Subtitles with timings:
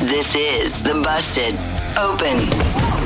[0.00, 1.54] This is the Busted
[1.96, 2.38] Open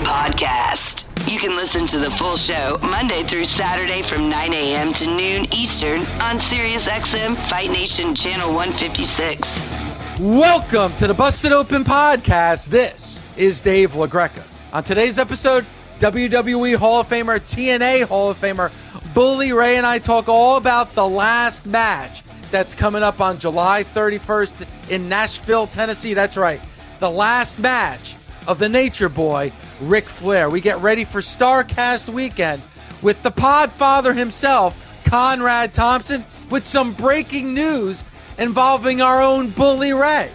[0.07, 1.05] Podcast.
[1.31, 4.93] You can listen to the full show Monday through Saturday from 9 a.m.
[4.95, 10.21] to noon Eastern on SiriusXM Fight Nation Channel 156.
[10.21, 12.69] Welcome to the Busted Open Podcast.
[12.69, 14.47] This is Dave LaGreca.
[14.73, 15.67] On today's episode,
[15.99, 18.71] WWE Hall of Famer, TNA Hall of Famer,
[19.13, 23.83] Bully Ray and I talk all about the last match that's coming up on July
[23.83, 26.15] 31st in Nashville, Tennessee.
[26.15, 26.61] That's right
[27.01, 28.17] the last match
[28.47, 30.49] of the Nature Boy, Ric Flair.
[30.49, 32.63] We get ready for StarCast weekend
[33.03, 38.05] with the Podfather himself, Conrad Thompson, with some breaking news
[38.39, 40.31] involving our own Bully Ray.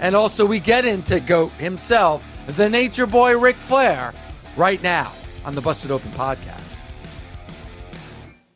[0.00, 4.14] And also, we get into GOAT himself, the Nature Boy Ric Flair,
[4.56, 5.12] right now
[5.44, 6.76] on the Busted Open podcast.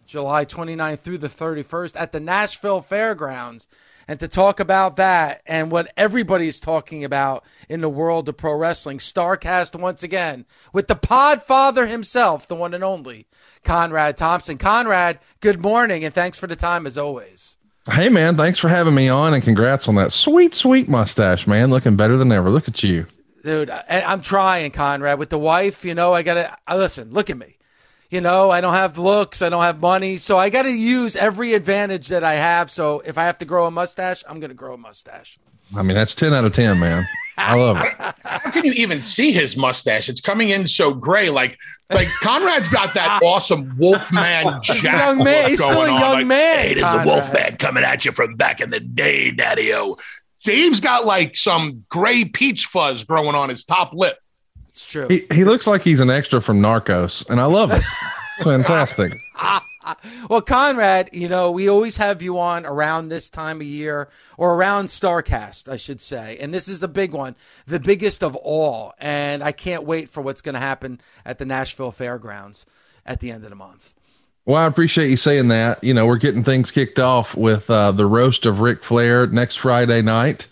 [0.06, 3.66] July 29th through the 31st at the Nashville Fairgrounds
[4.12, 8.54] and to talk about that and what everybody's talking about in the world of pro
[8.54, 8.98] wrestling.
[8.98, 13.26] Starcast once again with the Podfather himself, the one and only
[13.64, 14.58] Conrad Thompson.
[14.58, 17.56] Conrad, good morning and thanks for the time as always.
[17.90, 21.70] Hey man, thanks for having me on and congrats on that sweet, sweet mustache, man.
[21.70, 22.50] Looking better than ever.
[22.50, 23.06] Look at you.
[23.42, 25.86] Dude, I'm trying, Conrad, with the wife.
[25.86, 26.34] You know, I got
[26.68, 27.56] to listen, look at me
[28.12, 31.16] you know, I don't have looks, I don't have money, so I got to use
[31.16, 32.70] every advantage that I have.
[32.70, 35.38] So if I have to grow a mustache, I'm going to grow a mustache.
[35.74, 37.08] I mean, that's 10 out of 10, man.
[37.38, 37.94] I love it.
[38.24, 40.10] How can you even see his mustache?
[40.10, 41.30] It's coming in so gray.
[41.30, 41.56] Like,
[41.90, 44.82] like Conrad's got that awesome Wolfman Jack.
[44.82, 45.48] young man.
[45.48, 46.56] He's still a young like, man.
[46.58, 49.96] Hey, there's a Wolfman coming at you from back in the day, Daddy O.
[50.44, 54.18] Dave's got like some gray peach fuzz growing on his top lip.
[54.72, 55.06] It's true.
[55.08, 57.82] He, he looks like he's an extra from Narcos, and I love it.
[58.42, 59.12] Fantastic.
[60.30, 64.54] well, Conrad, you know, we always have you on around this time of year or
[64.54, 66.38] around StarCast, I should say.
[66.40, 68.94] And this is a big one, the biggest of all.
[68.98, 72.64] And I can't wait for what's going to happen at the Nashville Fairgrounds
[73.04, 73.92] at the end of the month.
[74.46, 75.84] Well, I appreciate you saying that.
[75.84, 79.56] You know, we're getting things kicked off with uh, the roast of Ric Flair next
[79.56, 80.48] Friday night.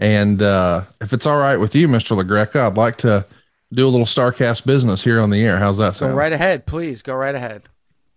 [0.00, 2.20] And uh, if it's all right with you, Mr.
[2.20, 3.26] LaGreca, I'd like to
[3.72, 5.58] do a little Starcast business here on the air.
[5.58, 6.12] How's that sound?
[6.12, 7.02] Go right ahead, please.
[7.02, 7.62] Go right ahead.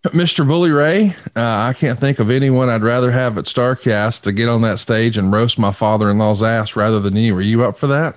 [0.05, 0.47] Mr.
[0.47, 4.49] Bully Ray, uh, I can't think of anyone I'd rather have at Starcast to get
[4.49, 7.35] on that stage and roast my father-in-law's ass rather than you.
[7.35, 8.15] Are you up for that?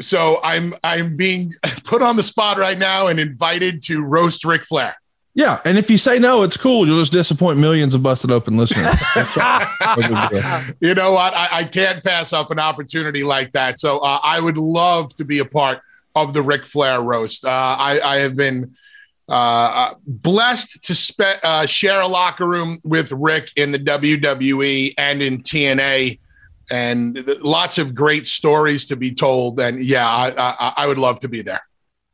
[0.00, 1.52] So I'm I'm being
[1.84, 4.96] put on the spot right now and invited to roast Ric Flair.
[5.36, 6.86] Yeah, and if you say no, it's cool.
[6.86, 8.86] You'll just disappoint millions of busted open listeners.
[10.80, 11.34] you know what?
[11.34, 13.80] I, I, can't pass up an opportunity like that.
[13.80, 15.80] So uh, I would love to be a part
[16.14, 17.44] of the Ric Flair roast.
[17.44, 18.76] Uh, I, I, have been
[19.28, 19.32] uh,
[19.90, 25.22] uh, blessed to spe- uh, share a locker room with Rick in the WWE and
[25.22, 26.18] in TNA,
[26.70, 29.58] and th- lots of great stories to be told.
[29.60, 31.62] And yeah, I, I, I would love to be there.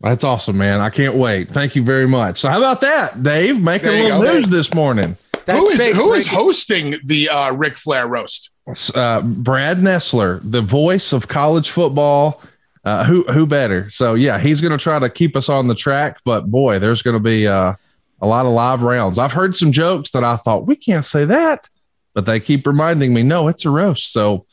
[0.01, 0.81] That's awesome, man.
[0.81, 1.49] I can't wait.
[1.49, 2.39] Thank you very much.
[2.39, 3.61] So, how about that, Dave?
[3.61, 5.17] Making a little go, news this morning.
[5.45, 8.51] That's who is big, who is hosting the uh, Ric Flair roast?
[8.95, 12.41] Uh, Brad Nessler, the voice of college football
[12.85, 13.89] uh, who who better?
[13.91, 16.19] So yeah, he's going to try to keep us on the track.
[16.25, 17.75] But boy, there's going to be uh,
[18.21, 19.19] a lot of live rounds.
[19.19, 21.69] I've heard some jokes that I thought we can't say that,
[22.15, 24.13] but they keep reminding me, no, it's a roast.
[24.13, 24.47] So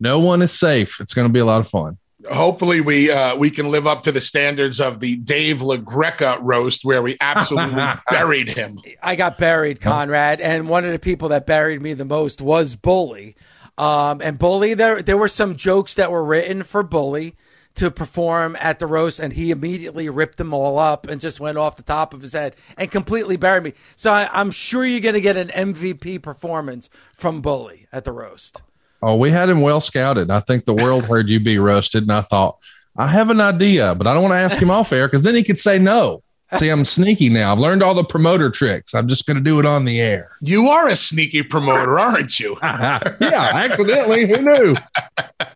[0.00, 1.00] no one is safe.
[1.00, 1.98] It's going to be a lot of fun.
[2.32, 6.84] Hopefully, we uh, we can live up to the standards of the Dave LaGreca roast,
[6.84, 8.78] where we absolutely buried him.
[9.02, 12.76] I got buried, Conrad, and one of the people that buried me the most was
[12.76, 13.34] Bully.
[13.76, 17.34] Um, and Bully, there there were some jokes that were written for Bully
[17.74, 21.58] to perform at the roast, and he immediately ripped them all up and just went
[21.58, 23.72] off the top of his head and completely buried me.
[23.96, 28.12] So I, am sure you're going to get an MVP performance from Bully at the
[28.12, 28.62] roast.
[29.02, 30.30] Oh, we had him well scouted.
[30.30, 32.58] I think the world heard you be roasted, and I thought
[32.96, 35.34] I have an idea, but I don't want to ask him off air because then
[35.34, 36.22] he could say no.
[36.58, 37.52] See, I'm sneaky now.
[37.52, 38.94] I've learned all the promoter tricks.
[38.94, 40.32] I'm just going to do it on the air.
[40.42, 42.58] You are a sneaky promoter, aren't you?
[42.62, 44.26] yeah, accidentally.
[44.28, 44.76] Who knew?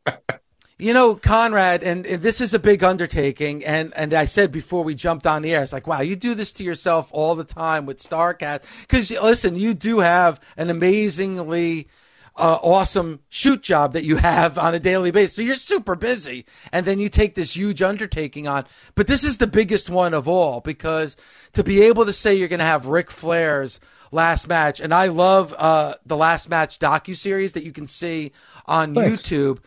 [0.78, 3.64] You know, Conrad, and this is a big undertaking.
[3.64, 6.34] And, and I said before we jumped on the air, it's like, wow, you do
[6.34, 8.62] this to yourself all the time with StarCast.
[8.82, 11.88] Because listen, you do have an amazingly
[12.37, 15.37] uh, awesome shoot job that you have on a daily basis.
[15.37, 16.44] So you're super busy.
[16.75, 18.67] And then you take this huge undertaking on.
[18.94, 21.17] But this is the biggest one of all because
[21.55, 23.81] to be able to say you're going to have Ric Flair's
[24.12, 28.32] last match, and I love uh, the last match docu series that you can see
[28.67, 29.22] on Thanks.
[29.22, 29.58] YouTube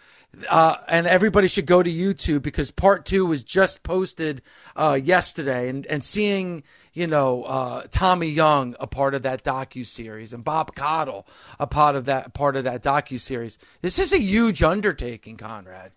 [0.50, 4.42] uh, and everybody should go to YouTube because part two was just posted
[4.76, 9.86] uh, yesterday, and and seeing you know uh, Tommy Young a part of that docu
[9.86, 11.26] series and Bob Caudle
[11.60, 13.58] a part of that part of that docu series.
[13.82, 15.92] This is a huge undertaking, Conrad.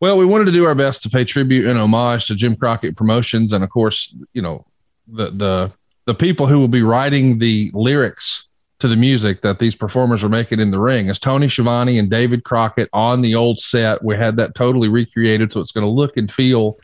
[0.00, 2.96] Well, we wanted to do our best to pay tribute and homage to Jim Crockett
[2.96, 4.64] Promotions, and of course, you know
[5.06, 5.74] the the
[6.06, 8.47] the people who will be writing the lyrics
[8.78, 11.10] to the music that these performers are making in the ring.
[11.10, 15.52] As Tony Schiavone and David Crockett on the old set, we had that totally recreated,
[15.52, 16.78] so it's going to look and feel,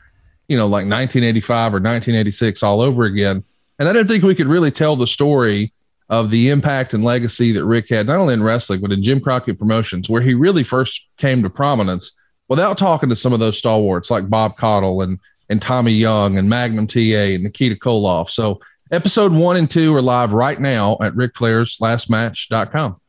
[0.47, 3.43] you know, like 1985 or 1986 all over again.
[3.79, 5.71] And I didn't think we could really tell the story
[6.09, 9.19] of the impact and legacy that Rick had, not only in wrestling, but in Jim
[9.19, 12.15] Crockett Promotions, where he really first came to prominence
[12.47, 15.19] without talking to some of those stalwarts like Bob Caudle and,
[15.49, 18.29] and Tommy Young and Magnum TA and Nikita Koloff.
[18.29, 18.59] So
[18.91, 23.01] Episode one and two are live right now at Ric Flair's lastmatch.com.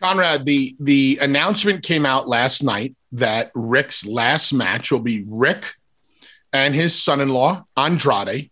[0.00, 5.74] Conrad, the the announcement came out last night that Rick's last match will be Rick
[6.52, 8.50] and his son-in-law Andrade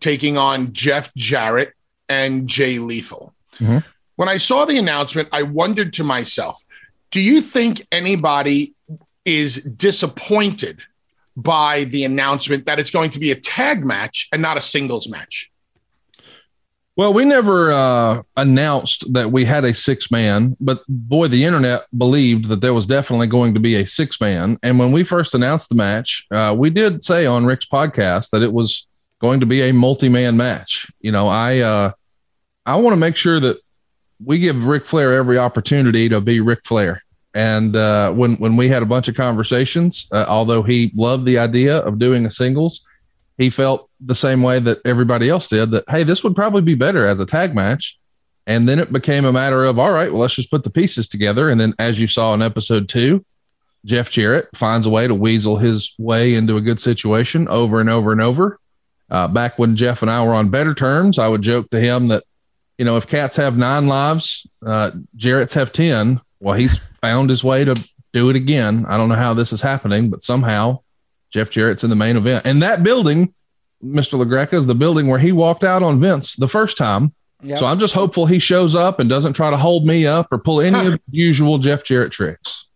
[0.00, 1.74] taking on Jeff Jarrett
[2.08, 3.32] and Jay Lethal.
[3.58, 3.78] Mm-hmm.
[4.16, 6.60] When I saw the announcement, I wondered to myself,
[7.12, 8.74] do you think anybody
[9.24, 10.80] is disappointed
[11.36, 15.08] by the announcement that it's going to be a tag match and not a singles
[15.08, 15.52] match?
[16.98, 21.84] Well, we never uh, announced that we had a six man, but boy, the internet
[21.96, 24.58] believed that there was definitely going to be a six man.
[24.64, 28.42] And when we first announced the match, uh, we did say on Rick's podcast that
[28.42, 28.88] it was
[29.20, 30.88] going to be a multi man match.
[30.98, 31.92] You know, I uh,
[32.66, 33.58] I want to make sure that
[34.24, 37.00] we give Ric Flair every opportunity to be Ric Flair.
[37.32, 41.38] And uh, when when we had a bunch of conversations, uh, although he loved the
[41.38, 42.80] idea of doing a singles,
[43.36, 46.74] he felt the same way that everybody else did that, hey, this would probably be
[46.74, 47.98] better as a tag match.
[48.46, 51.06] And then it became a matter of, all right, well, let's just put the pieces
[51.06, 51.50] together.
[51.50, 53.24] And then, as you saw in episode two,
[53.84, 57.90] Jeff Jarrett finds a way to weasel his way into a good situation over and
[57.90, 58.58] over and over.
[59.10, 62.08] Uh, back when Jeff and I were on better terms, I would joke to him
[62.08, 62.24] that,
[62.76, 66.20] you know, if cats have nine lives, uh, Jarrett's have 10.
[66.40, 67.74] Well, he's found his way to
[68.12, 68.84] do it again.
[68.86, 70.80] I don't know how this is happening, but somehow
[71.30, 72.46] Jeff Jarrett's in the main event.
[72.46, 73.34] And that building,
[73.82, 74.22] Mr.
[74.22, 77.12] LaGreca, is the building where he walked out on Vince the first time.
[77.42, 77.58] Yep.
[77.60, 80.38] So I'm just hopeful he shows up and doesn't try to hold me up or
[80.38, 82.67] pull any of the usual Jeff Jarrett tricks.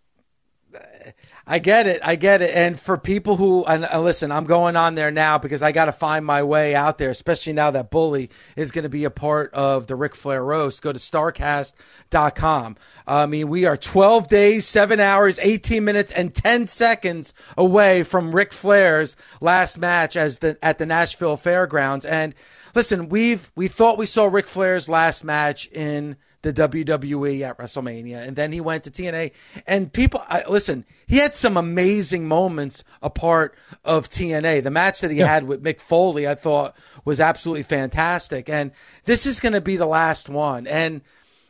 [1.46, 2.00] I get it.
[2.04, 2.54] I get it.
[2.54, 5.86] And for people who, and uh, listen, I'm going on there now because I got
[5.86, 9.10] to find my way out there, especially now that Bully is going to be a
[9.10, 10.82] part of the Ric Flair roast.
[10.82, 12.76] Go to starcast.com.
[13.06, 18.34] I mean, we are 12 days, seven hours, 18 minutes, and 10 seconds away from
[18.34, 22.05] Ric Flair's last match as the, at the Nashville Fairgrounds.
[22.05, 22.36] And
[22.74, 28.27] listen, we've, we thought we saw Ric Flair's last match in the WWE at WrestleMania,
[28.27, 29.32] and then he went to TNA.
[29.67, 34.65] And people, I, listen, he had some amazing moments a part of TNA.
[34.65, 35.27] The match that he yeah.
[35.27, 38.49] had with Mick Foley, I thought was absolutely fantastic.
[38.49, 38.72] And
[39.05, 40.67] this is going to be the last one.
[40.67, 41.03] And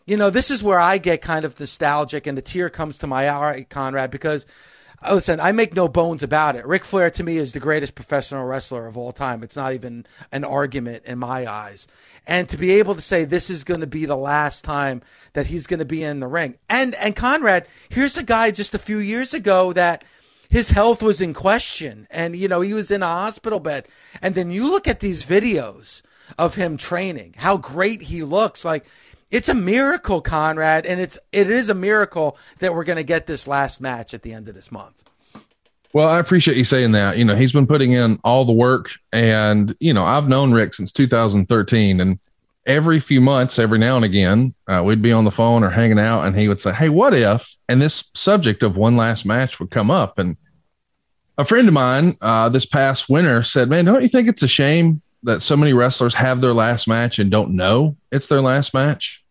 [0.06, 3.06] you know, this is where I get kind of nostalgic, and the tear comes to
[3.06, 4.46] my eye, Conrad, because
[5.04, 6.66] Oh, listen, I make no bones about it.
[6.66, 9.42] Ric Flair to me is the greatest professional wrestler of all time.
[9.42, 11.88] It's not even an argument in my eyes
[12.26, 15.48] and to be able to say this is going to be the last time that
[15.48, 16.56] he's going to be in the ring.
[16.68, 20.04] And and Conrad, here's a guy just a few years ago that
[20.48, 23.86] his health was in question and you know he was in a hospital bed
[24.20, 26.02] and then you look at these videos
[26.38, 28.84] of him training how great he looks like
[29.32, 33.26] it's a miracle conrad and it's it is a miracle that we're going to get
[33.26, 35.02] this last match at the end of this month
[35.94, 37.18] well, I appreciate you saying that.
[37.18, 40.74] You know, he's been putting in all the work, and you know, I've known Rick
[40.74, 42.18] since 2013, and
[42.64, 45.98] every few months, every now and again, uh, we'd be on the phone or hanging
[45.98, 49.60] out, and he would say, "Hey, what if?" And this subject of one last match
[49.60, 50.38] would come up, and
[51.36, 54.48] a friend of mine uh, this past winter said, "Man, don't you think it's a
[54.48, 58.72] shame that so many wrestlers have their last match and don't know it's their last
[58.72, 59.21] match?"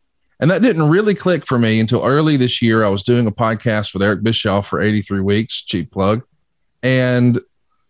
[0.41, 2.83] And that didn't really click for me until early this year.
[2.83, 6.23] I was doing a podcast with Eric Bischoff for 83 weeks, cheap plug.
[6.81, 7.39] And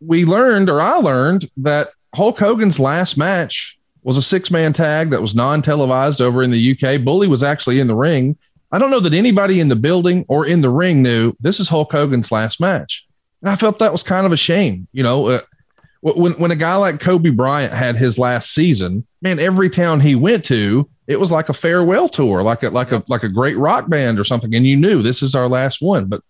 [0.01, 5.11] we learned, or I learned, that Hulk Hogan's last match was a six man tag
[5.11, 7.01] that was non televised over in the UK.
[7.01, 8.37] Bully was actually in the ring.
[8.71, 11.69] I don't know that anybody in the building or in the ring knew this is
[11.69, 13.07] Hulk Hogan's last match.
[13.41, 14.87] And I felt that was kind of a shame.
[14.91, 15.41] You know, uh,
[16.01, 20.15] when, when a guy like Kobe Bryant had his last season, man, every town he
[20.15, 23.57] went to, it was like a farewell tour, like a like a like a great
[23.57, 26.05] rock band or something, and you knew this is our last one.
[26.05, 26.21] But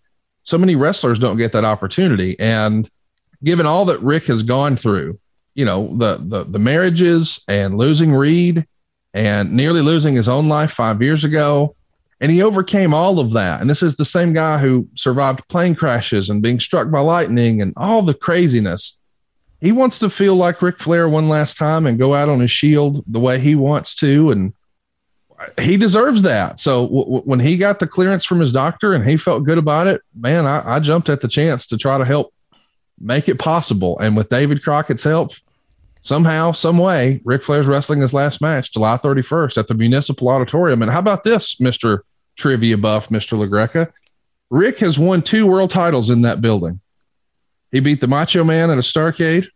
[0.42, 2.88] so many wrestlers don't get that opportunity, and
[3.44, 5.18] given all that Rick has gone through,
[5.54, 8.66] you know the the the marriages and losing Reid
[9.14, 11.76] and nearly losing his own life five years ago,
[12.20, 13.60] and he overcame all of that.
[13.60, 17.62] And this is the same guy who survived plane crashes and being struck by lightning
[17.62, 18.98] and all the craziness.
[19.60, 22.50] He wants to feel like Ric Flair one last time and go out on his
[22.50, 24.54] shield the way he wants to, and
[25.60, 26.58] he deserves that.
[26.58, 29.86] So w- when he got the clearance from his doctor and he felt good about
[29.86, 32.32] it, man, I, I jumped at the chance to try to help
[33.00, 33.98] make it possible.
[33.98, 35.32] And with David Crockett's help,
[36.02, 40.82] somehow, some way, Ric Flair's wrestling his last match July 31st at the Municipal Auditorium.
[40.82, 42.00] And how about this, Mr.
[42.36, 43.38] Trivia Buff, Mr.
[43.38, 43.92] LaGreca?
[44.50, 46.80] Rick has won two world titles in that building.
[47.70, 49.48] He beat the Macho Man at a Starcade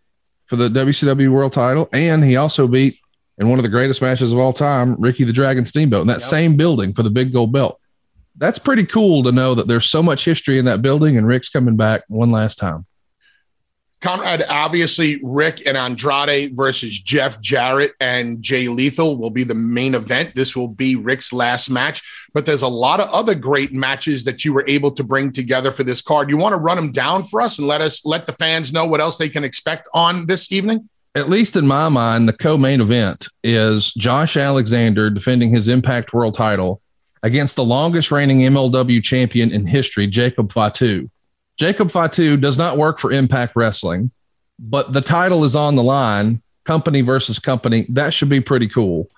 [0.47, 2.99] for the WCW world title, and he also beat
[3.39, 6.15] in one of the greatest matches of all time, Ricky the Dragon Steamboat in that
[6.15, 6.23] yep.
[6.23, 7.81] same building for the big gold belt.
[8.37, 11.49] That's pretty cool to know that there's so much history in that building and Rick's
[11.49, 12.87] coming back one last time.
[14.03, 19.95] Conrad, obviously, Rick and Andrade versus Jeff Jarrett and Jay Lethal will be the main
[19.95, 20.35] event.
[20.35, 22.03] This will be Rick's last match,
[22.35, 25.73] but there's a lot of other great matches that you were able to bring together
[25.73, 26.29] for this card.
[26.29, 28.85] You want to run them down for us and let us let the fans know
[28.85, 30.91] what else they can expect on this evening?
[31.17, 36.35] At least in my mind, the co-main event is Josh Alexander defending his Impact World
[36.35, 36.83] title
[37.23, 41.09] against the longest reigning MLW champion in history, Jacob Fatu.
[41.57, 44.11] Jacob Fatu does not work for Impact Wrestling,
[44.59, 47.87] but the title is on the line, company versus company.
[47.89, 49.09] That should be pretty cool.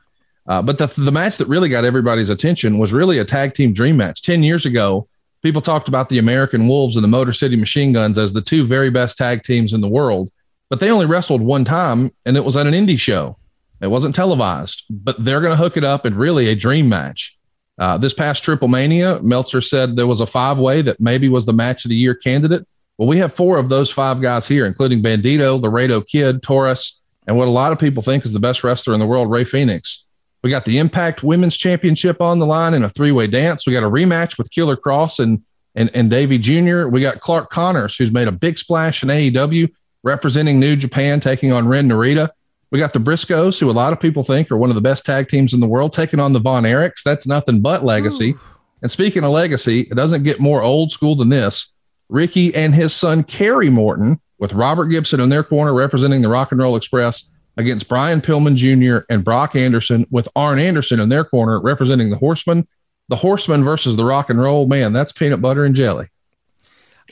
[0.47, 3.73] Uh, but the, the match that really got everybody's attention was really a tag team
[3.73, 4.23] dream match.
[4.23, 5.09] 10 years ago,
[5.43, 8.64] people talked about the American Wolves and the Motor City Machine Guns as the two
[8.64, 10.31] very best tag teams in the world
[10.71, 13.37] but they only wrestled one time and it was at an indie show.
[13.81, 17.37] It wasn't televised, but they're going to hook it up in really a dream match.
[17.79, 21.47] Uh, this past Triple Mania, Meltzer said there was a five way that maybe was
[21.47, 22.67] the match of the year candidate.
[22.97, 27.37] Well, we have four of those five guys here, including Bandito, Laredo Kid, Taurus, and
[27.37, 30.05] what a lot of people think is the best wrestler in the world, Rey Fénix.
[30.43, 33.67] We got the Impact Women's Championship on the line in a three way dance.
[33.67, 35.43] We got a rematch with Killer Kross and,
[35.77, 36.89] and, and Davey Jr.
[36.89, 39.69] We got Clark Connors, who's made a big splash in AEW
[40.02, 42.31] representing New Japan, taking on Ren Narita.
[42.71, 45.07] We got the Briscoes, who a lot of people think are one of the best
[45.07, 47.02] tag teams in the world, taking on the Von Erichs.
[47.02, 48.33] That's nothing but legacy.
[48.33, 48.40] Ooh.
[48.83, 51.73] And speaking of legacy, it doesn't get more old school than this.
[52.09, 56.52] Ricky and his son, Kerry Morton, with Robert Gibson in their corner representing the Rock
[56.52, 59.05] and Roll Express against Brian Pillman Jr.
[59.11, 62.67] and Brock Anderson, with Arn Anderson in their corner representing the Horsemen.
[63.09, 64.69] The Horsemen versus the Rock and Roll.
[64.69, 66.09] Man, that's peanut butter and jelly.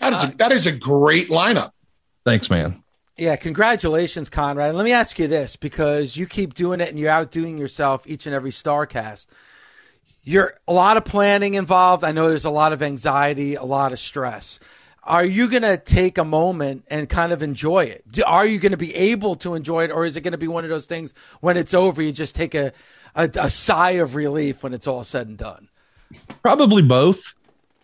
[0.01, 1.73] That is a, that is a great lineup.
[2.27, 2.83] Thanks, man.
[3.17, 4.71] Yeah, congratulations, Conrad.
[4.71, 8.05] And let me ask you this because you keep doing it and you're outdoing yourself
[8.05, 9.27] each and every Starcast.
[10.25, 12.03] You're a lot of planning involved.
[12.03, 14.59] I know there's a lot of anxiety, a lot of stress.
[15.05, 18.03] Are you going to take a moment and kind of enjoy it?
[18.27, 20.49] Are you going to be able to enjoy it, or is it going to be
[20.49, 22.73] one of those things when it's over, you just take a,
[23.15, 25.69] a, a sigh of relief when it's all said and done?
[26.43, 27.36] Probably both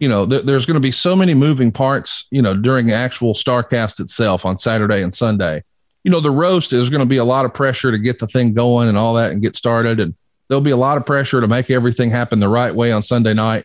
[0.03, 2.93] you know, th- there's going to be so many moving parts, you know, during the
[2.93, 5.63] actual Starcast itself on Saturday and Sunday.
[6.03, 8.27] You know, the roast is going to be a lot of pressure to get the
[8.27, 10.01] thing going and all that and get started.
[10.01, 10.17] And
[10.49, 13.33] there'll be a lot of pressure to make everything happen the right way on Sunday
[13.33, 13.65] night.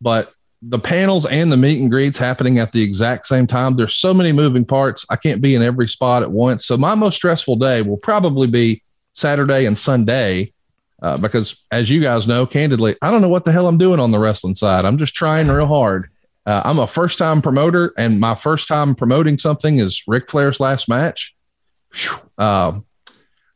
[0.00, 3.74] But the panels and the meet and greets happening at the exact same time.
[3.74, 5.04] There's so many moving parts.
[5.10, 6.64] I can't be in every spot at once.
[6.64, 8.84] So my most stressful day will probably be
[9.14, 10.52] Saturday and Sunday
[11.02, 14.00] uh, because as you guys know, candidly, I don't know what the hell I'm doing
[14.00, 14.84] on the wrestling side.
[14.84, 16.08] I'm just trying real hard.
[16.46, 20.60] Uh, I'm a first time promoter, and my first time promoting something is Ric Flair's
[20.60, 21.34] last match.
[22.38, 22.80] Uh,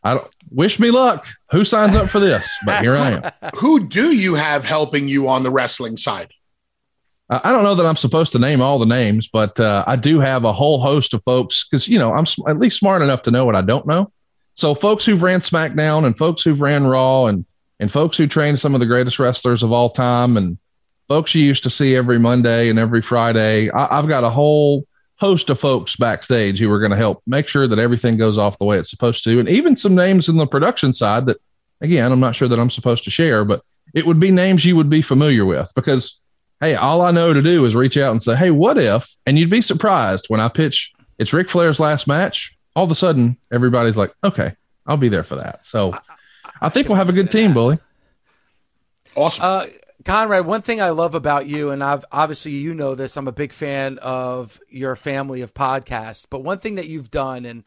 [0.02, 1.26] I don't wish me luck.
[1.50, 2.48] Who signs up for this?
[2.64, 3.50] But here I am.
[3.56, 6.32] Who do you have helping you on the wrestling side?
[7.28, 10.20] I don't know that I'm supposed to name all the names, but uh, I do
[10.20, 13.32] have a whole host of folks because you know I'm at least smart enough to
[13.32, 14.12] know what I don't know.
[14.56, 17.44] So folks who've ran SmackDown and folks who've ran Raw and
[17.78, 20.56] and folks who trained some of the greatest wrestlers of all time and
[21.08, 23.70] folks you used to see every Monday and every Friday.
[23.70, 24.86] I, have got a whole
[25.16, 28.58] host of folks backstage who are going to help make sure that everything goes off
[28.58, 31.38] the way it's supposed to, and even some names in the production side that,
[31.80, 33.60] again, I'm not sure that I'm supposed to share, but
[33.94, 36.20] it would be names you would be familiar with because,
[36.60, 39.14] hey, all I know to do is reach out and say, hey, what if?
[39.26, 42.55] And you'd be surprised when I pitch, it's Ric Flair's last match.
[42.76, 44.52] All of a sudden, everybody's like, okay,
[44.86, 45.66] I'll be there for that.
[45.66, 45.94] So
[46.60, 47.78] I, think we'll have a good team, Bully.
[49.16, 49.44] Awesome.
[49.44, 49.64] Uh,
[50.04, 53.32] Conrad, one thing I love about you, and I've obviously you know this, I'm a
[53.32, 56.26] big fan of your family of podcasts.
[56.28, 57.64] But one thing that you've done and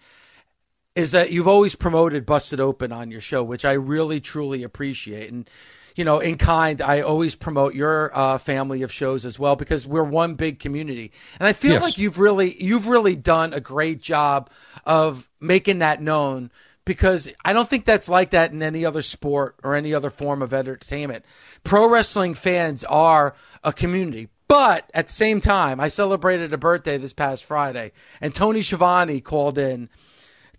[0.95, 5.31] is that you've always promoted Busted Open on your show, which I really truly appreciate.
[5.31, 5.49] And
[5.99, 9.85] you know, in kind, I always promote your uh, family of shows as well because
[9.85, 11.83] we're one big community, and I feel yes.
[11.83, 14.49] like you've really you've really done a great job
[14.85, 16.51] of making that known
[16.85, 20.41] because I don't think that's like that in any other sport or any other form
[20.41, 21.25] of entertainment.
[21.65, 24.29] Pro wrestling fans are a community.
[24.47, 27.91] But at the same time, I celebrated a birthday this past Friday,
[28.21, 29.89] and Tony Schiavone called in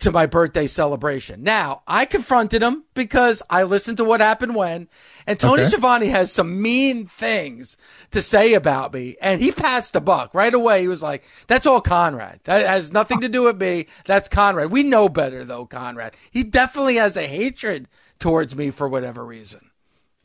[0.00, 1.42] to my birthday celebration.
[1.42, 4.88] Now, I confronted him because I listened to what happened when,
[5.26, 5.70] and Tony okay.
[5.70, 7.76] Schiavone has some mean things
[8.10, 10.82] to say about me, and he passed the buck right away.
[10.82, 12.40] He was like, "That's all Conrad.
[12.44, 13.86] That has nothing to do with me.
[14.06, 14.70] That's Conrad.
[14.70, 16.14] We know better, though, Conrad.
[16.30, 17.86] He definitely has a hatred
[18.18, 19.70] towards me for whatever reason."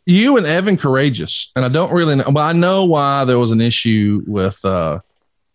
[0.06, 3.52] You and Evan Karagias, and I don't really know, but I know why there was
[3.52, 4.64] an issue with.
[4.64, 5.00] uh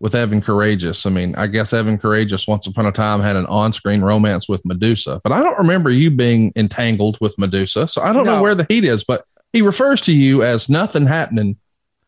[0.00, 1.07] with Evan Karagias.
[1.07, 4.62] I mean, I guess Evan Karagias once upon a time had an on-screen romance with
[4.62, 7.88] Madusa, but I don't remember you being entangled with Madusa.
[7.88, 8.37] So I don't no.
[8.37, 11.59] know where the heat is, but he refers to you as nothing happening,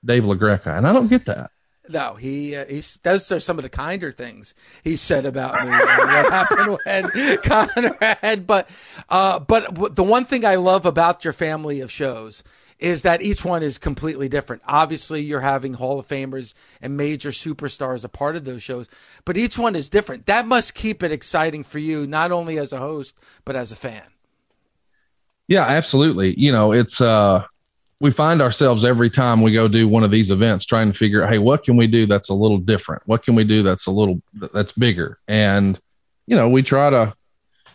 [0.04, 1.50] Dave LaGreca, and I don't get that.
[1.88, 5.70] No, he uh, he's those are some of the kinder things he said about me.
[5.70, 7.10] what happened when
[7.42, 8.46] Conrad?
[8.46, 8.70] But
[9.08, 12.44] uh, but the one thing I love about your family of shows
[12.78, 14.62] is that each one is completely different.
[14.66, 18.88] Obviously, you're having Hall of Famers and major superstars a part of those shows,
[19.24, 20.26] but each one is different.
[20.26, 23.76] That must keep it exciting for you, not only as a host, but as a
[23.76, 24.02] fan.
[25.48, 26.38] Yeah, absolutely.
[26.38, 27.44] You know, it's, uh,
[28.00, 31.22] we find ourselves every time we go do one of these events trying to figure
[31.22, 33.02] out, hey, what can we do that's a little different?
[33.06, 35.18] What can we do that's a little, that's bigger?
[35.28, 35.78] And,
[36.26, 37.14] you know, we try to,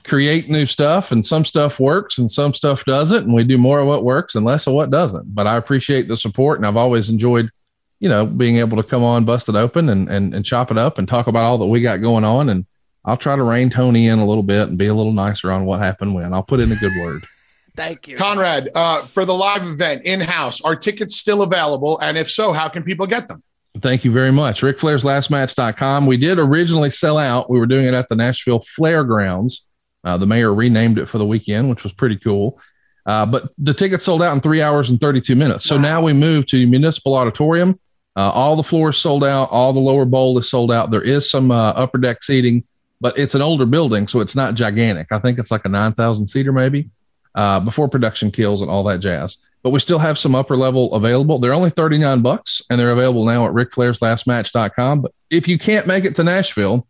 [0.07, 3.79] create new stuff and some stuff works and some stuff doesn't and we do more
[3.79, 6.77] of what works and less of what doesn't but i appreciate the support and i've
[6.77, 7.51] always enjoyed
[7.99, 10.97] you know being able to come on Busted Open and, and and chop it up
[10.97, 12.65] and talk about all that we got going on and
[13.05, 15.65] i'll try to rein tony in a little bit and be a little nicer on
[15.65, 17.23] what happened when i'll put in a good word
[17.75, 22.29] thank you conrad uh, for the live event in-house are tickets still available and if
[22.29, 23.43] so how can people get them
[23.79, 24.63] Thank you very much.
[24.63, 26.07] Ric Flair's Last Match.com.
[26.07, 27.47] We did originally sell out.
[27.47, 29.67] We were doing it at the Nashville Flair Grounds.
[30.07, 32.61] Uh, the mayor renamed it for the weekend, which was pretty cool.
[33.05, 35.65] Uh, but the tickets sold out in three hours and 32 minutes.
[35.65, 35.81] So wow.
[35.81, 37.77] now we move to Municipal Auditorium.
[38.15, 39.49] Uh, all the floors sold out.
[39.51, 40.91] All the lower bowl is sold out.
[40.91, 42.63] There is some uh, upper deck seating,
[43.01, 45.11] but it's an older building, so it's not gigantic.
[45.11, 46.89] I think it's like a 9,000 seater maybe
[47.35, 49.35] uh, before production kills and all that jazz.
[49.61, 51.37] But we still have some upper level available.
[51.37, 55.01] They're only 39 bucks and they're available now at ricflairslastmatch.com.
[55.01, 56.87] But if you can't make it to Nashville,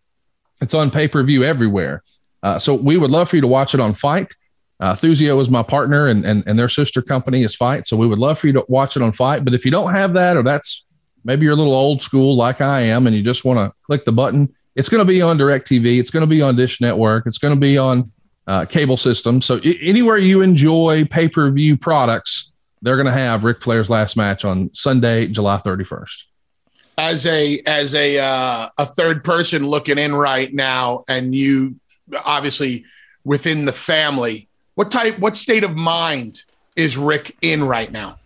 [0.62, 2.04] it's on pay per view everywhere.
[2.44, 4.34] Uh, so we would love for you to watch it on FITE.
[4.80, 7.88] Uh, Thuzio is my partner, and, and and their sister company is FITE.
[7.88, 9.44] So we would love for you to watch it on FITE.
[9.44, 10.86] But if you don't have that, or that's
[11.24, 14.06] maybe you're a little old school like I am, and you just want to click
[14.06, 16.00] the button, it's going to be on DirecTV.
[16.00, 17.26] It's going to be on Dish Network.
[17.26, 18.12] It's going to be on
[18.46, 19.46] uh, cable systems.
[19.46, 23.90] So I- anywhere you enjoy pay per view products, they're going to have Ric Flair's
[23.90, 26.24] last match on Sunday, July 31st
[26.98, 31.76] as a as a uh, a third person looking in right now, and you
[32.26, 32.86] obviously
[33.24, 34.48] within the family.
[34.76, 36.44] What type, what state of mind
[36.76, 38.20] is Rick in right now?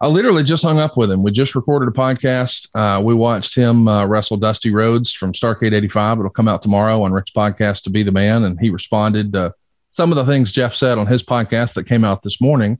[0.00, 1.22] I literally just hung up with him.
[1.22, 2.68] We just recorded a podcast.
[2.74, 6.18] Uh, we watched him uh, wrestle Dusty Rhodes from Starcade 85.
[6.18, 8.44] It'll come out tomorrow on Rick's podcast to be the man.
[8.44, 9.54] And he responded to
[9.92, 12.78] some of the things Jeff said on his podcast that came out this morning.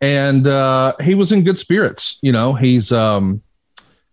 [0.00, 2.18] And uh, he was in good spirits.
[2.22, 3.42] You know, he's, um,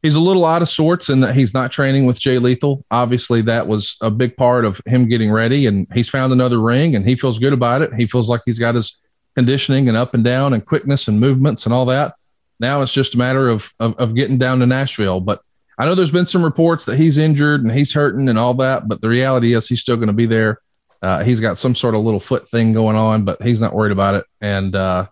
[0.02, 2.86] he's a little out of sorts in that he's not training with Jay Lethal.
[2.92, 6.96] Obviously, that was a big part of him getting ready, and he's found another ring,
[6.96, 7.94] and he feels good about it.
[7.94, 8.98] He feels like he's got his
[9.36, 12.16] conditioning and up and down and quickness and movements and all that.
[12.60, 15.22] Now it's just a matter of, of, of getting down to Nashville.
[15.22, 15.42] But
[15.78, 18.88] I know there's been some reports that he's injured and he's hurting and all that,
[18.88, 20.60] but the reality is he's still going to be there.
[21.04, 23.92] Uh, he's got some sort of little foot thing going on, but he's not worried
[23.92, 24.26] about it.
[24.42, 25.08] And uh,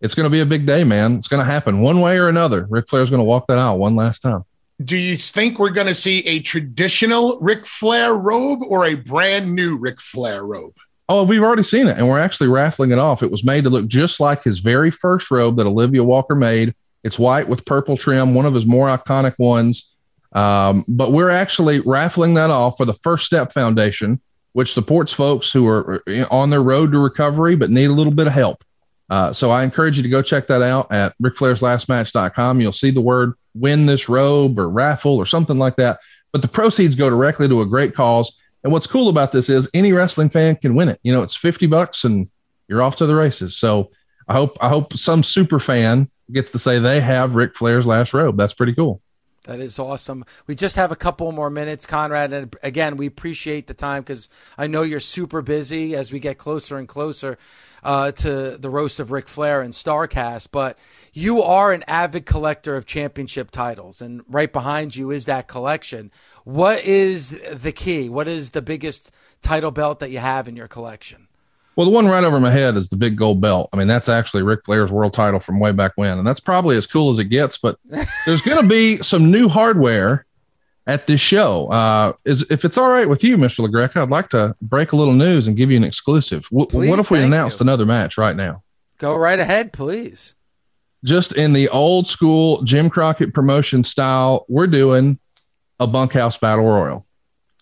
[0.00, 1.16] it's going to be a big day, man.
[1.16, 2.66] It's going to happen one way or another.
[2.70, 4.44] Ric Flair's going to walk that out one last time.
[4.82, 9.54] Do you think we're going to see a traditional Ric Flair robe or a brand
[9.54, 10.74] new Ric Flair robe?
[11.06, 13.22] Oh, we've already seen it, and we're actually raffling it off.
[13.22, 16.74] It was made to look just like his very first robe that Olivia Walker made.
[17.02, 19.92] It's white with purple trim, one of his more iconic ones.
[20.32, 24.20] Um, but we're actually raffling that off for the First Step Foundation,
[24.52, 28.28] which supports folks who are on their road to recovery but need a little bit
[28.28, 28.64] of help.
[29.10, 32.60] Uh, so I encourage you to go check that out at ricflairslastmatch.com.
[32.60, 35.98] You'll see the word win this robe or raffle or something like that.
[36.32, 38.32] But the proceeds go directly to a great cause.
[38.62, 41.00] And what's cool about this is any wrestling fan can win it.
[41.02, 42.30] You know, it's 50 bucks and
[42.68, 43.56] you're off to the races.
[43.56, 43.90] So
[44.28, 48.14] I hope I hope some super fan gets to say they have Ric Flair's last
[48.14, 48.36] robe.
[48.36, 49.02] That's pretty cool.
[49.44, 50.24] That is awesome.
[50.46, 52.32] We just have a couple more minutes, Conrad.
[52.32, 56.36] And again, we appreciate the time because I know you're super busy as we get
[56.36, 57.38] closer and closer
[57.82, 60.48] uh, to the roast of Ric Flair and Starcast.
[60.52, 60.78] But
[61.14, 66.10] you are an avid collector of championship titles, and right behind you is that collection.
[66.44, 68.10] What is the key?
[68.10, 71.28] What is the biggest title belt that you have in your collection?
[71.76, 73.70] Well, the one right over my head is the big gold belt.
[73.72, 76.18] I mean, that's actually Ric Flair's world title from way back when.
[76.18, 77.56] And that's probably as cool as it gets.
[77.58, 77.78] But
[78.26, 80.26] there's going to be some new hardware
[80.86, 81.68] at this show.
[81.68, 83.66] Uh, is if it's all right with you, Mr.
[83.66, 86.48] LaGreca, I'd like to break a little news and give you an exclusive.
[86.50, 87.64] W- Please, what if we announced you.
[87.64, 88.62] another match right now?
[88.98, 90.34] Go right ahead, please.
[91.02, 95.18] Just in the old school Jim Crockett promotion style, we're doing
[95.78, 97.06] a bunkhouse battle royal.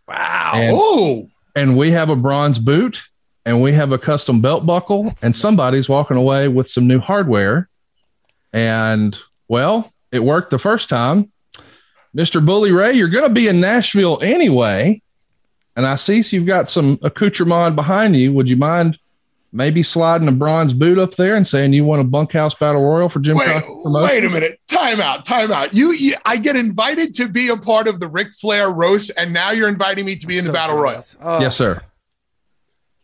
[0.09, 0.53] Wow.
[0.57, 3.03] And, Oh, and we have a bronze boot
[3.49, 7.67] and we have a custom belt buckle and somebody's walking away with some new hardware.
[8.53, 11.33] And well, it worked the first time.
[12.15, 12.45] Mr.
[12.45, 15.01] Bully Ray, you're going to be in Nashville anyway.
[15.77, 18.35] And I see you've got some accoutrement behind you.
[18.35, 18.99] Would you mind
[19.51, 23.09] maybe sliding a bronze boot up there and saying you want a bunkhouse battle royal
[23.09, 24.61] for Jim wait, wait a minute.
[24.69, 25.25] Time out.
[25.25, 25.73] Time out.
[25.73, 29.33] You, you, I get invited to be a part of the Ric Flair roast, and
[29.33, 31.03] now you're inviting me to be in the So battle royal.
[31.23, 31.41] Oh.
[31.41, 31.83] Yes, sir.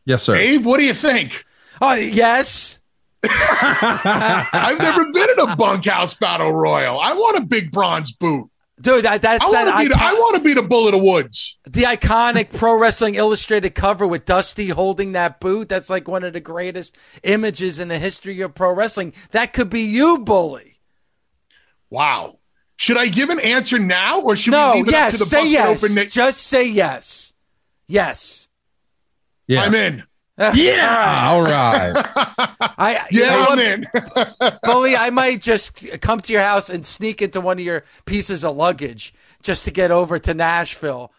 [0.07, 0.35] Yes, sir.
[0.37, 1.45] Abe, what do you think?
[1.81, 2.79] Oh, yes.
[3.25, 7.01] I've never been in a bunkhouse battle royal.
[7.01, 8.51] I want a big bronze boot.
[8.81, 9.89] Dude, that, that's I want to that be.
[9.89, 11.59] The, icon- I want to be the Bull of the Woods.
[11.65, 15.69] the iconic Pro Wrestling Illustrated cover with Dusty holding that boot.
[15.69, 19.15] That's like one of the greatest images in the history of pro wrestling.
[19.31, 20.81] That could be you, Bully.
[21.89, 22.41] Wow.
[22.77, 25.25] Should I give an answer now, or should No, we leave it up to the
[25.25, 25.85] Say busted yes.
[25.85, 25.95] open?
[25.95, 26.11] Nick?
[26.11, 27.33] Just say yes.
[27.87, 28.44] Yes.
[29.47, 29.63] Yeah.
[29.63, 30.05] I'm in.
[30.55, 31.17] Yeah.
[31.31, 31.93] All right.
[32.77, 33.85] I, you Yeah, know I'm in.
[34.65, 38.43] Bully, I might just come to your house and sneak into one of your pieces
[38.45, 41.13] of luggage just to get over to Nashville.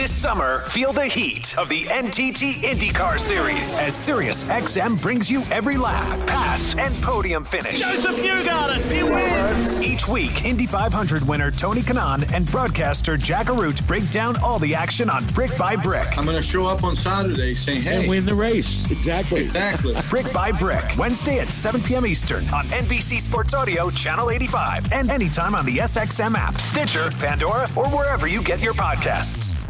[0.00, 5.42] This summer, feel the heat of the NTT IndyCar Series as Sirius XM brings you
[5.50, 7.80] every lap, pass, and podium finish.
[7.80, 9.82] Josef Newgarden, he wins.
[9.82, 14.74] Each week, Indy 500 winner Tony Kanaan and broadcaster Jack Arute break down all the
[14.74, 16.16] action on Brick by Brick.
[16.16, 18.90] I'm going to show up on Saturday saying, hey, Win the race.
[18.90, 19.42] Exactly.
[19.42, 19.94] exactly.
[20.08, 22.06] Brick by Brick, Wednesday at 7 p.m.
[22.06, 27.68] Eastern on NBC Sports Audio, Channel 85, and anytime on the SXM app, Stitcher, Pandora,
[27.76, 29.69] or wherever you get your podcasts.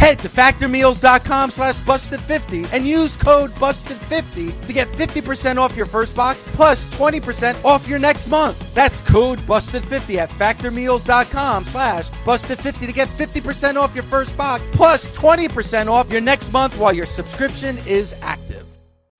[0.00, 6.16] Head to factormeals.com slash busted50 and use code busted50 to get 50% off your first
[6.16, 8.72] box plus 20% off your next month.
[8.72, 15.10] That's code busted50 at factormeals.com slash busted50 to get 50% off your first box plus
[15.10, 18.66] 20% off your next month while your subscription is active.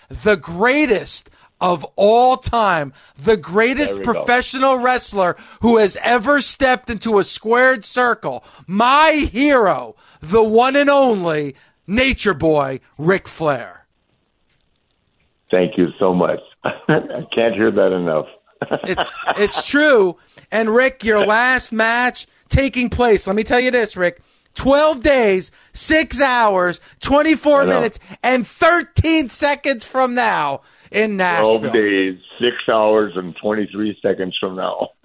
[0.09, 1.29] The greatest
[1.61, 4.13] of all time, the greatest we go.
[4.15, 10.91] professional wrestler who has ever stepped into a squared circle, my hero, the one and
[10.91, 11.55] only
[11.87, 13.87] Nature Boy, Ric Flair.
[15.51, 16.41] Thank you so much.
[16.65, 18.27] I can't hear that enough.
[18.85, 20.19] It's it's true.
[20.53, 23.27] And Rick, your last match taking place.
[23.27, 24.21] Let me tell you this, Rick.
[24.55, 31.61] 12 days, 6 hours, 24 minutes, and 13 seconds from now in Nashville.
[31.61, 34.91] 12 days, six hours, and 23 seconds from now.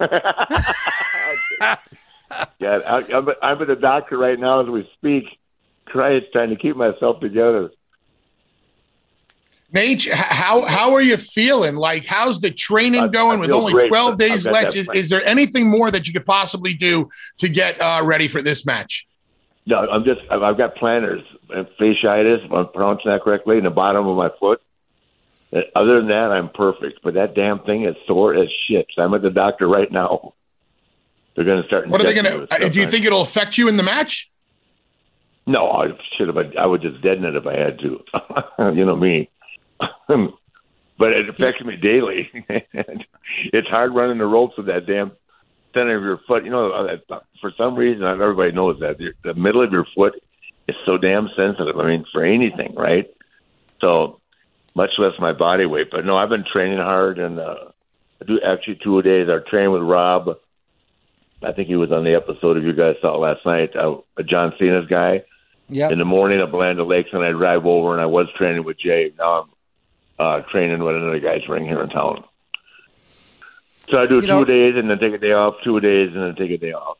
[2.58, 5.24] yeah, I, I'm, I'm at the doctor right now as we speak.
[5.84, 7.70] Christ, trying to keep myself together.
[9.72, 11.76] Nate, how how are you feeling?
[11.76, 13.88] Like, how's the training I- going I with only great.
[13.88, 14.74] twelve days left?
[14.74, 17.08] Is, is there anything more that you could possibly do
[17.38, 19.06] to get uh, ready for this match?
[19.66, 23.64] No, I'm just, I've I've got planters, uh, fasciitis, if I'm pronouncing that correctly, in
[23.64, 24.60] the bottom of my foot.
[25.52, 27.00] Uh, Other than that, I'm perfect.
[27.02, 28.86] But that damn thing is sore as shit.
[28.96, 30.34] I'm at the doctor right now.
[31.36, 31.88] They're going to start.
[31.88, 32.70] What are they going to?
[32.70, 34.30] Do you think it'll affect you in the match?
[35.46, 36.36] No, I should have.
[36.58, 38.02] I would just deaden it if I had to.
[38.74, 39.28] you know me.
[40.08, 42.28] but it affects me daily.
[43.52, 45.12] it's hard running the ropes with that damn
[45.74, 46.44] center of your foot.
[46.44, 46.98] You know,
[47.40, 50.20] for some reason, not everybody knows that the- the middle of your foot
[50.66, 51.78] is so damn sensitive.
[51.78, 53.08] I mean, for anything, right?
[53.80, 54.20] So
[54.74, 55.90] much less my body weight.
[55.90, 57.56] But no, I've been training hard, and uh,
[58.20, 59.28] I do actually two a days.
[59.28, 60.38] I train with Rob.
[61.42, 63.76] I think he was on the episode of you guys saw it last night.
[63.76, 65.22] Uh, John Cena's guy
[65.68, 65.90] Yeah.
[65.90, 68.78] in the morning at Land Lakes, and I drive over, and I was training with
[68.78, 69.12] Jay.
[69.18, 69.48] Now I'm
[70.18, 72.24] uh, training with another guy's ring here in town.
[73.88, 75.56] So I do You two know- days, and then take a day off.
[75.62, 76.96] Two days, and then take a day off.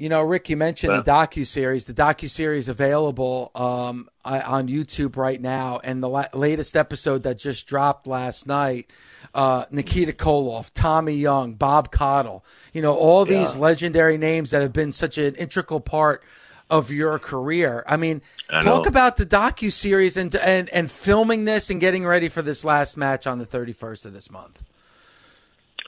[0.00, 1.02] You know, Rick, you mentioned Yeah.
[1.02, 1.84] the docu series.
[1.84, 7.36] The docu series available um, on YouTube right now, and the la- latest episode that
[7.38, 8.88] just dropped last night.
[9.34, 12.42] Uh, Nikita Koloff, Tommy Young, Bob Caudle.
[12.72, 13.60] You know, all these Yeah.
[13.60, 16.22] legendary names that have been such an integral part
[16.70, 17.84] of your career.
[17.86, 22.06] I mean, I talk about the docu series and, and and filming this and getting
[22.06, 24.62] ready for this last match on the thirty first of this month.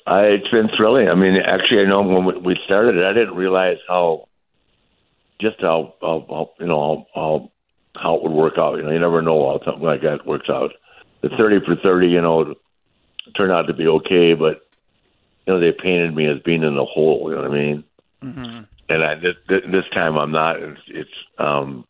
[0.06, 1.08] I, it's been thrilling.
[1.08, 4.28] I mean, actually, I know when we- started it, I didn't realize how,
[5.40, 7.50] just how, how, how you know, how,
[7.94, 8.76] how, how it would work out.
[8.76, 10.72] You know, you never know how something like that works out.
[11.20, 12.54] The 30 for 30, you know,
[13.36, 14.66] turned out to be okay, but,
[15.46, 17.84] you know, they painted me as being in the hole, you know what I mean?
[18.88, 20.60] And I, this, this time I'm not.
[20.60, 21.86] It's, it's, um,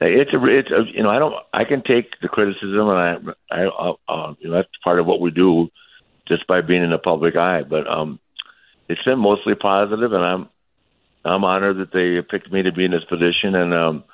[0.00, 3.16] it's a, it's a, you know, I don't, I can take the criticism and I,
[3.50, 5.68] I, uh, uh, you know, that's part of what we do
[6.28, 7.62] just by being in the public eye.
[7.62, 8.18] But um,
[8.88, 10.48] it's been mostly positive, and I'm
[11.24, 13.54] I'm honored that they picked me to be in this position.
[13.54, 14.04] And um,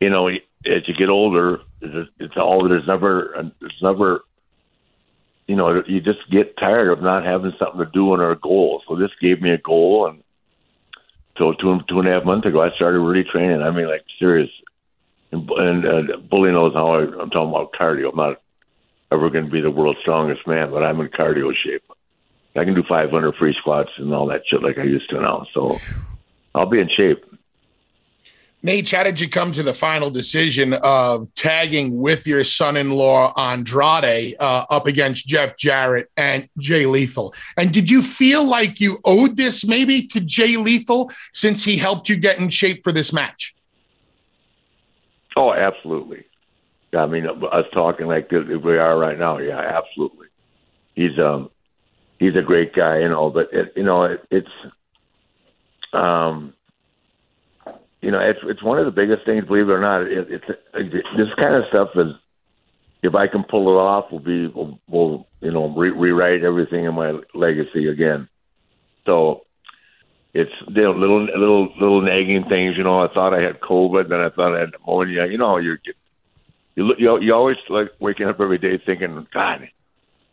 [0.00, 4.22] you know, as you get older, it's, it's all there's never there's never
[5.46, 8.82] you know you just get tired of not having something to do on our goal.
[8.88, 10.22] So this gave me a goal, and
[11.38, 13.62] so two two and a half months ago, I started really training.
[13.62, 14.50] I mean, like serious.
[15.32, 18.10] And, and uh, Bully knows how I, I'm talking about cardio.
[18.10, 18.40] I'm not
[19.12, 21.82] ever going to be the world's strongest man, but I'm in cardio shape.
[22.56, 25.46] I can do 500 free squats and all that shit like I used to now.
[25.52, 25.78] So
[26.54, 27.24] I'll be in shape.
[28.62, 34.36] Nate, how did you come to the final decision of tagging with your son-in-law Andrade
[34.40, 37.34] uh, up against Jeff Jarrett and Jay Lethal?
[37.58, 42.08] And did you feel like you owed this maybe to Jay Lethal since he helped
[42.08, 43.54] you get in shape for this match?
[45.36, 46.24] Oh, absolutely.
[46.94, 49.38] I mean, us talking like this, we are right now.
[49.38, 50.28] Yeah, absolutely.
[50.94, 51.50] He's um,
[52.18, 53.30] he's a great guy, you know.
[53.30, 54.48] But it, you know, it, it's
[55.92, 56.54] um,
[58.00, 59.46] you know, it's it's one of the biggest things.
[59.46, 62.12] Believe it or not, it, it's it, this kind of stuff is.
[63.02, 66.86] If I can pull it off, will be will, will you know re- rewrite everything
[66.86, 68.28] in my legacy again.
[69.04, 69.42] So
[70.32, 72.76] it's you know, little little little nagging things.
[72.76, 75.26] You know, I thought I had COVID, then I thought I had pneumonia.
[75.26, 75.96] You know, you get
[76.76, 79.68] you you you always like waking up every day thinking, God,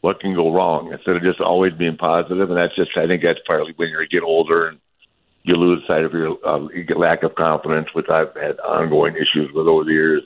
[0.01, 0.91] what can go wrong?
[0.91, 4.07] Instead of just always being positive, and that's just I think that's partly when you
[4.07, 4.79] get older and
[5.43, 9.67] you lose sight of your uh, lack of confidence, which I've had ongoing issues with
[9.67, 10.23] over the years.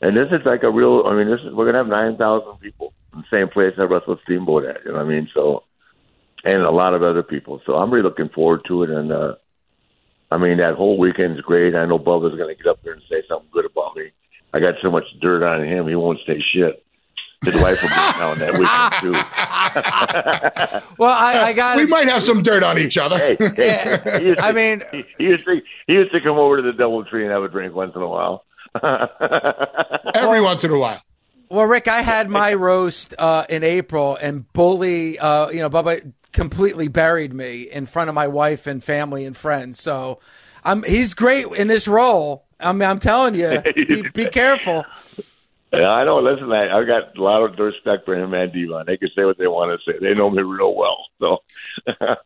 [0.00, 1.04] And this is like a real.
[1.06, 3.82] I mean, this is we're gonna have nine thousand people in the same place I
[3.82, 4.84] wrestled Steamboat at.
[4.84, 5.28] You know what I mean?
[5.34, 5.64] So,
[6.44, 7.60] and a lot of other people.
[7.66, 8.90] So I'm really looking forward to it.
[8.90, 9.34] And uh,
[10.30, 11.74] I mean, that whole weekend's great.
[11.74, 14.10] I know Bubba's to get up there and say something good about me.
[14.52, 16.84] I got so much dirt on him, he won't say shit.
[17.44, 19.12] His wife will be down that weekend too.
[20.98, 21.78] well, I, I got.
[21.78, 23.16] we might have some dirt on each other.
[23.16, 26.36] Hey, hey, he used to- I mean, he, he used to he used to come
[26.36, 28.44] over to the Double Tree and have a drink once in a while.
[30.14, 31.02] Every once in a while.
[31.48, 36.12] Well, Rick, I had my roast uh, in April, and Bully, uh, you know, Bubba
[36.32, 39.80] completely buried me in front of my wife and family and friends.
[39.80, 40.20] So,
[40.62, 42.44] I'm he's great in this role.
[42.62, 44.84] I mean, I'm telling you, be, be careful.
[45.72, 46.18] Yeah, I know.
[46.18, 48.84] Listen, I, I got a lot of respect for him and D-Von.
[48.86, 49.98] They can say what they want to say.
[50.00, 51.04] They know me real well.
[51.20, 51.38] So,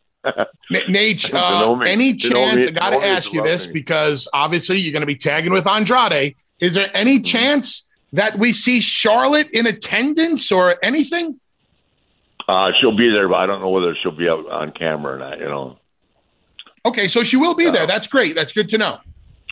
[0.70, 2.62] Naitch, uh, any chance?
[2.64, 3.74] me- I got to ask you this me.
[3.74, 6.36] because obviously you're going to be tagging with Andrade.
[6.60, 7.24] Is there any Mm-hmm.
[7.24, 11.38] chance that we see Charlotte in attendance or anything?
[12.48, 15.18] uh, she'll be there, but I don't know whether she'll be out on camera or
[15.18, 15.38] not.
[15.38, 15.78] You know.
[16.86, 17.86] Okay, so she will be there.
[17.86, 18.34] That's great.
[18.34, 18.98] That's good to know.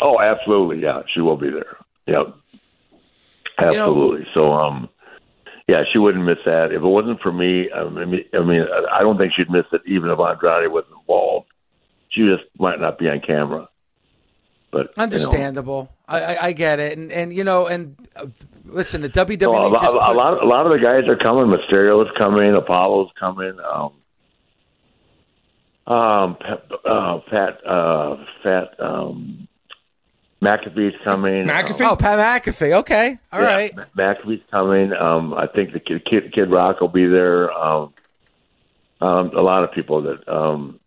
[0.02, 0.82] Oh, absolutely.
[0.82, 1.76] Yeah, she will be there.
[2.06, 2.34] Yep.
[3.58, 4.26] Absolutely.
[4.34, 4.88] so, um,
[5.68, 6.72] yeah, she wouldn't miss that.
[6.72, 9.82] If it wasn't for me, I mean, I mean, I don't think she'd miss it
[9.86, 11.46] even if Andrade wasn't involved.
[12.08, 13.68] She just might not be on camera.
[14.72, 15.02] But you know.
[15.04, 15.90] Understandable.
[16.08, 18.26] I, I, I get it, and and you know, and uh,
[18.64, 21.06] listen, the WWE No, a, just a, a put- lot, a lot of the guys
[21.08, 21.46] are coming.
[21.46, 22.54] Mysterio's coming.
[22.54, 23.58] Apollo's coming.
[23.60, 23.92] Um,
[25.86, 26.36] um,
[26.84, 29.48] uh, Pat, uh, Fat, um,
[30.42, 31.44] McAfee's coming.
[31.46, 31.88] McAfee?
[31.88, 32.72] Oh, Pat McAfee.
[32.80, 33.76] Okay, all Yeah, right.
[33.76, 34.92] Ma- McAfee's coming.
[34.92, 37.52] Um, I think the kid, kid, kid Rock will be there.
[37.52, 37.94] Um,
[39.00, 40.28] um, a lot of people that.
[40.28, 40.80] Um,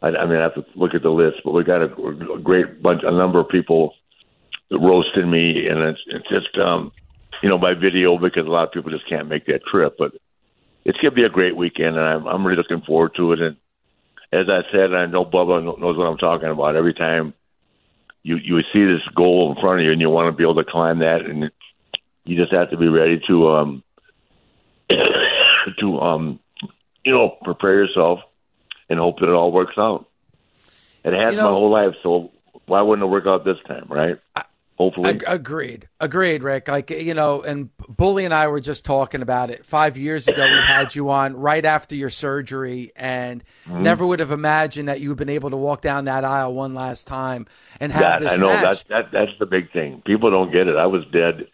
[0.00, 1.84] I, I mean, I have to look at the list, but we got a,
[2.32, 3.94] a great bunch, a number of people
[4.70, 6.90] that roasted me, and it's, it's just, um,
[7.40, 9.94] you know, by video because a lot of people just can't make that trip.
[9.98, 10.12] But
[10.84, 13.40] it's gonna be a great weekend, and I'm I'm really looking forward to it.
[13.40, 13.56] And
[14.32, 16.74] as I said, I know Bubba kno- knows what I'm talking about.
[16.76, 17.34] Every time
[18.22, 20.62] you you see this goal in front of you, and you want to be able
[20.62, 21.50] to climb that, and
[22.24, 23.82] you just have to be ready to um
[25.78, 26.38] to um
[27.04, 28.20] you know prepare yourself
[28.88, 30.06] and hope that it all works out.
[31.04, 32.30] It has You know- my whole life, so
[32.66, 34.18] why wouldn't it work out this time, right?
[34.82, 35.88] Hopefully, Ag- agreed.
[36.00, 36.66] Agreed, Rick.
[36.68, 39.64] Like, you know, and Bully and I were just talking about it.
[39.64, 43.82] Five years ago, we had you on right after your surgery and Mm-hmm.
[43.84, 46.74] never would have imagined that you would been able to walk down that aisle one
[46.74, 47.46] last time
[47.78, 48.62] and have that this I know match.
[48.62, 50.02] that's that that's the big thing.
[50.04, 50.74] People don't get it.
[50.76, 51.46] I was dead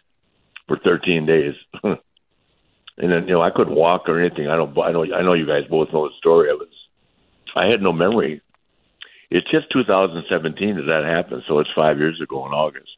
[0.67, 1.97] for 13 days, and
[2.97, 4.47] then you know I couldn't walk or anything.
[4.47, 4.75] I don't.
[4.79, 5.03] I know.
[5.13, 6.49] I know you guys both know the story.
[6.49, 6.67] I was.
[7.55, 8.41] I had no memory.
[9.31, 12.89] It's just 2017 that that happened, so it's five years ago in August.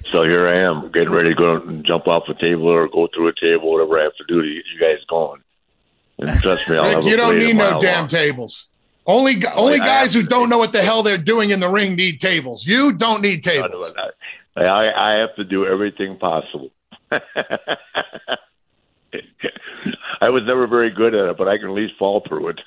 [0.00, 3.08] So here I am, getting ready to go and jump off a table or go
[3.14, 5.42] through a table, whatever I have to do to get you guys going.
[6.18, 8.08] And trust me, I'll Rick, have you don't need no damn long.
[8.08, 8.72] tables.
[9.06, 11.68] Only only I- I guys who don't know what the hell they're doing in the
[11.68, 12.66] ring need tables.
[12.66, 13.94] You don't need I, tables.
[14.56, 16.70] I, I have to do everything possible.
[20.20, 22.60] I was never very good at it, but I can at least fall through it.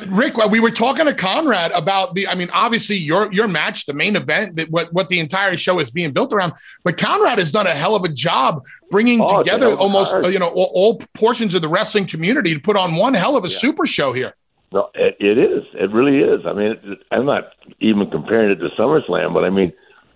[0.01, 2.29] Uh, Rick, we were talking to Conrad about the.
[2.29, 5.79] I mean, obviously your your match, the main event, that what what the entire show
[5.79, 6.53] is being built around.
[6.85, 9.83] But Conrad has done a hell of a job bringing Oh, together hell of a
[9.83, 13.15] almost uh, you know all, all portions of the wrestling community to put on one
[13.15, 14.35] hell of a super show here.
[14.73, 15.65] No, it, it is.
[15.75, 16.47] It really is.
[16.47, 19.73] I mean, it, I'm not even comparing it to SummerSlam, but I mean,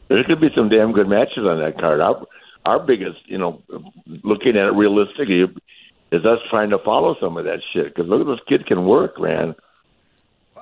[0.09, 2.01] there could be some damn good matches on that card.
[2.01, 2.27] Our
[2.65, 3.63] our biggest, you know,
[4.25, 5.45] looking at it realistically,
[6.13, 7.95] is us trying to follow some of that shit.
[7.95, 9.55] Because look at this kid can work, man.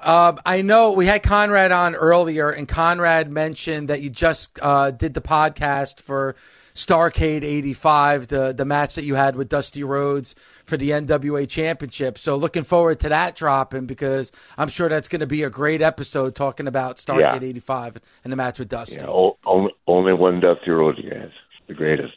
[0.04, 4.90] Um, I know we had Conrad on earlier, and Conrad mentioned that you just uh,
[4.90, 6.36] did the podcast for
[6.74, 10.34] Starcade '85, the the match that you had with Dusty Rhodes
[10.66, 12.18] for the NWA Championship.
[12.18, 15.80] So looking forward to that dropping because I'm sure that's going to be a great
[15.80, 17.48] episode talking about Starcade Yeah.
[17.48, 18.96] '85 and the match with Dusty.
[18.96, 21.30] You know, o- only, only one Dusty Rhodes, guys,
[21.68, 22.12] the greatest.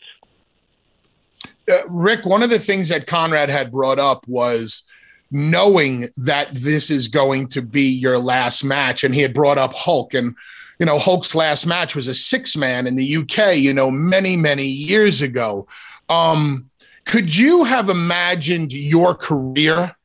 [1.71, 4.83] uh, Rick, one of the things that Conrad had brought up was
[5.31, 9.03] knowing that this is going to be your last match.
[9.03, 10.13] And he had brought up Hulk.
[10.13, 10.35] And,
[10.79, 14.37] you know, Hulk's last match was a six man in the UK, you know, many,
[14.37, 15.67] many years ago.
[16.09, 16.69] Um,
[17.05, 19.95] could you have imagined your career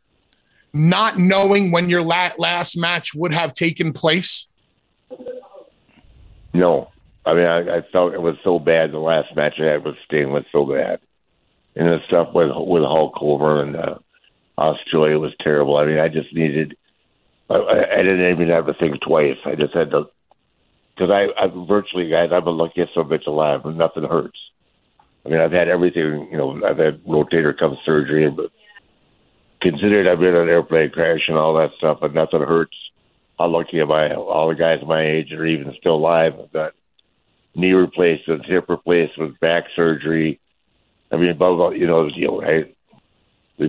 [0.73, 4.49] not knowing when your la- last match would have taken place?
[6.55, 6.91] No,
[7.25, 8.93] I mean, I, I felt it was so bad.
[8.93, 11.01] The last match I had with Sting was so bad,
[11.77, 13.99] and the stuff with with Hulk over and uh,
[14.59, 15.77] Australia was terrible.
[15.77, 16.77] I mean, I just needed.
[17.51, 19.39] I, I didn't even have to think twice.
[19.45, 20.05] I just had to,
[20.95, 24.39] because I, I virtually, guys, I've been luckiest so bitch alive, and nothing hurts.
[25.25, 26.29] I mean, I've had everything.
[26.31, 28.51] You know, I've had rotator cuff surgery, but
[29.61, 32.77] considering I've been an airplane crash and all that stuff, and nothing hurts.
[33.39, 34.15] How lucky am I?
[34.15, 36.35] All the guys my age are even still alive.
[36.41, 36.73] I've got
[37.55, 40.41] knee replacements, hip replacements, back surgery.
[41.11, 42.65] I mean, blah, blah, you know, you know, I,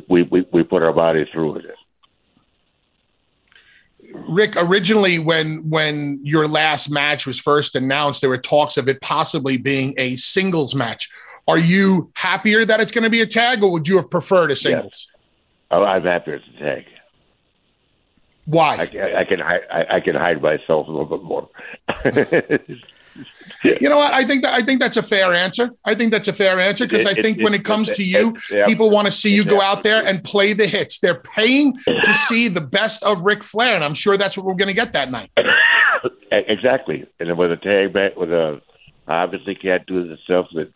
[0.07, 1.65] we, we we put our body through it.
[4.29, 9.01] Rick, originally when when your last match was first announced, there were talks of it
[9.01, 11.09] possibly being a singles match.
[11.47, 14.51] Are you happier that it's going to be a tag, or would you have preferred
[14.51, 15.09] a singles?
[15.09, 15.19] Yes.
[15.71, 16.85] Oh, I'm happier it's a tag.
[18.45, 18.75] Why?
[18.75, 19.61] I, I can hide.
[19.71, 21.49] I, I, can hide myself a little bit more.
[23.63, 24.13] you know what?
[24.13, 25.71] I think that I think that's a fair answer.
[25.85, 28.03] I think that's a fair answer because I think it, when it comes it, to
[28.03, 28.65] you, yeah.
[28.65, 30.99] people want to see you go out there and play the hits.
[30.99, 34.55] They're paying to see the best of Ric Flair, and I'm sure that's what we're
[34.55, 35.29] going to get that night.
[36.31, 38.61] exactly, and then with a tag back with a
[39.07, 40.71] obviously can't do the stuff that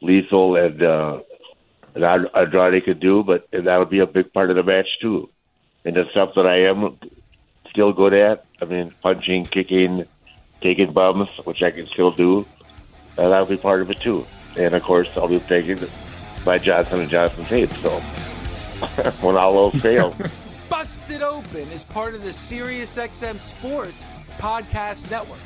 [0.00, 1.20] Lethal and uh,
[1.94, 5.30] and Andrade could do, but and that'll be a big part of the match too.
[5.84, 6.98] And the stuff that I am
[7.70, 10.04] still good at, I mean, punching, kicking
[10.66, 12.44] taking bums, which I can still do.
[13.16, 14.26] And that'll be part of it too.
[14.56, 15.78] And of course, I'll be taking
[16.44, 17.70] my Johnson and Johnson tape.
[17.74, 17.90] So
[19.20, 20.16] when all those fail.
[20.68, 24.08] Busted Open is part of the SiriusXM Sports
[24.38, 25.38] Podcast Network.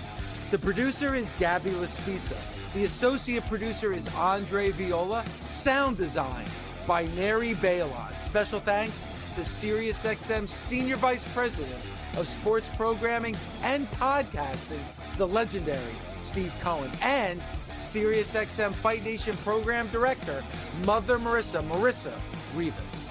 [0.50, 2.38] The producer is Gabby Laspisa.
[2.72, 5.24] The associate producer is Andre Viola.
[5.48, 6.46] Sound design
[6.86, 8.18] by Neri Balon.
[8.18, 11.80] Special thanks to SiriusXM Senior Vice President
[12.16, 14.82] of Sports Programming and Podcasting,
[15.20, 17.40] the legendary Steve Cohen, and
[17.78, 20.42] SiriusXM Fight Nation Program Director,
[20.84, 22.18] Mother Marissa, Marissa
[22.54, 23.08] Rivas.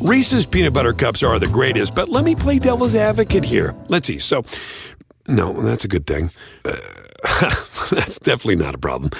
[0.00, 3.74] Reese's peanut butter cups are the greatest, but let me play devil's advocate here.
[3.88, 4.18] Let's see.
[4.18, 4.44] So,
[5.28, 6.30] no, that's a good thing.
[6.64, 6.74] Uh,
[7.90, 9.10] that's definitely not a problem.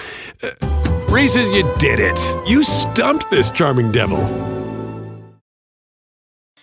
[0.43, 0.51] Uh,
[1.09, 2.19] Reese's, you did it.
[2.49, 4.62] You stumped this charming devil.